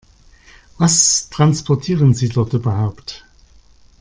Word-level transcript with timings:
Was 0.79 1.29
transportieren 1.29 2.15
Sie 2.15 2.29
dort 2.29 2.53
überhaupt? 2.53 3.23